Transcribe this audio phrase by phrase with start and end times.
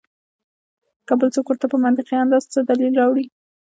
[1.07, 3.25] کۀ بل څوک ورته پۀ منطقي انداز څۀ دليل راوړي